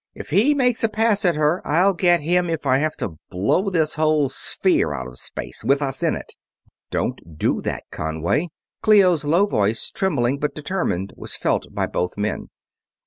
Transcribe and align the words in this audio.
"If 0.15 0.31
he 0.31 0.55
makes 0.55 0.83
a 0.83 0.89
pass 0.89 1.23
at 1.25 1.35
her 1.35 1.61
I'll 1.63 1.93
get 1.93 2.21
him 2.21 2.49
if 2.49 2.65
I 2.65 2.79
have 2.79 2.95
to 2.95 3.19
blow 3.29 3.69
this 3.69 3.97
whole 3.97 4.29
sphere 4.29 4.95
out 4.95 5.05
of 5.07 5.19
space, 5.19 5.63
with 5.63 5.79
us 5.79 6.01
in 6.01 6.15
it!" 6.15 6.33
"Don't 6.89 7.37
do 7.37 7.61
that, 7.61 7.83
Conway," 7.91 8.47
Clio's 8.81 9.23
low 9.25 9.45
voice, 9.45 9.91
trembling 9.91 10.39
but 10.39 10.55
determined, 10.55 11.13
was 11.15 11.35
felt 11.37 11.67
by 11.71 11.85
both 11.85 12.17
men. 12.17 12.49